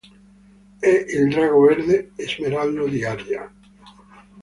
È 0.79 0.87
il 0.89 1.29
drago 1.29 1.61
verde 1.61 2.11
smeraldo 2.25 2.87
di 2.87 3.05
Arya. 3.05 3.53